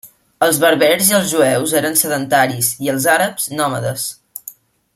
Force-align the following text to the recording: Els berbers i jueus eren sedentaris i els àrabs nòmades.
Els 0.45 0.59
berbers 0.61 1.09
i 1.11 1.19
jueus 1.33 1.75
eren 1.81 1.99
sedentaris 2.01 2.71
i 2.87 2.91
els 2.95 3.07
àrabs 3.17 3.47
nòmades. 3.61 4.09